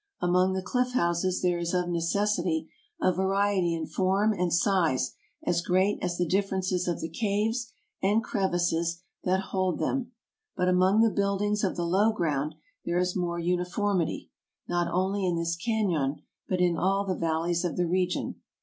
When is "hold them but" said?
9.51-10.67